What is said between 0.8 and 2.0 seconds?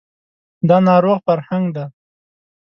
ناروغ فرهنګ دی